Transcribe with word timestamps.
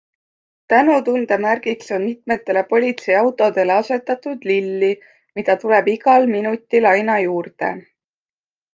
Tänutunde 0.73 1.37
märgiks 1.43 1.93
on 1.97 2.05
mitmetele 2.07 2.63
politseiautodele 2.71 3.75
asetatud 3.77 4.49
lilli, 4.53 4.91
mida 5.41 5.61
tuleb 5.67 5.95
igal 5.97 6.29
minutil 6.37 6.93
aina 6.97 7.23
juurde. 7.29 7.75